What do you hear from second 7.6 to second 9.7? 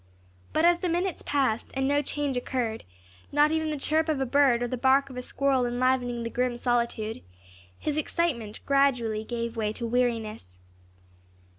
his excitement gradually gave